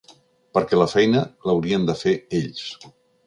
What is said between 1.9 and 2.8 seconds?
de fer ells.